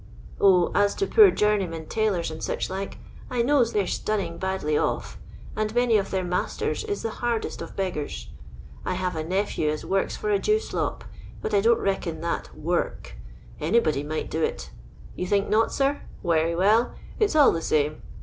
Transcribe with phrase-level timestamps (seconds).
[0.39, 2.97] 0, as to poor journeymen tailors and sich like,
[3.29, 5.19] I knows they 're stunning badly off,
[5.55, 8.27] and many of their masters is the hardest of beg gars.
[8.83, 11.03] I have a nephew as works for a Jew slop,
[11.43, 13.09] bttt I don't reckon that tcork;
[13.59, 14.71] anybody might do it
[15.15, 17.97] You think not, sirl Werry well, it's all tlie nme.